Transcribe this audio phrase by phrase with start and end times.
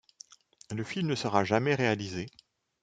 [0.71, 2.25] Le film ne sera jamais réalisé.